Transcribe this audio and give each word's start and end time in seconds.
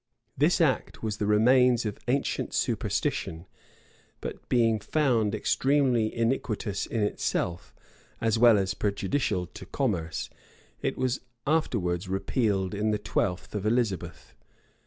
[]This 0.35 0.59
act 0.59 1.03
was 1.03 1.17
the 1.17 1.27
remains 1.27 1.85
of 1.85 1.99
ancient 2.07 2.55
superstition; 2.55 3.45
but 4.19 4.49
being 4.49 4.79
found 4.79 5.35
extremely 5.35 6.11
iniquitous 6.17 6.87
in 6.87 7.01
itself, 7.03 7.75
as 8.19 8.39
well 8.39 8.57
as 8.57 8.73
prejudicial 8.73 9.45
to 9.45 9.65
commerce, 9.67 10.31
it 10.81 10.97
was 10.97 11.21
afterwards 11.45 12.07
repealed 12.09 12.73
in 12.73 12.89
the 12.89 12.97
twelfth 12.97 13.53
of 13.53 13.63
Elizabeth. 13.63 14.33